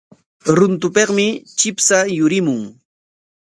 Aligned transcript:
Runtupikmi 0.57 1.27
chipsha 1.57 1.99
yurimun. 2.17 2.61